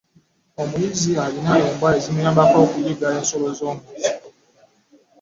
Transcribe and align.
Omuyizzi 0.61 1.11
alina 1.23 1.53
embwa 1.67 1.89
ezimuyambako 1.97 2.55
okuyigga 2.65 3.07
ensolo 3.17 3.47
zomunsiko. 3.57 4.27